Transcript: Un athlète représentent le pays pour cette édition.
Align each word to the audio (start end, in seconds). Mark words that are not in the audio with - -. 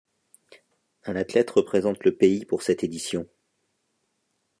Un 1.03 1.15
athlète 1.15 1.51
représentent 1.51 2.03
le 2.05 2.15
pays 2.17 2.43
pour 2.43 2.63
cette 2.63 2.83
édition. 2.83 3.29